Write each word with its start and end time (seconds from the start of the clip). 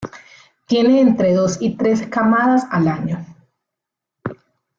Tiene 0.65 0.99
entre 0.99 1.35
dos 1.35 1.61
y 1.61 1.77
tres 1.77 2.07
camadas 2.07 2.65
al 2.71 2.87
año. 2.87 3.23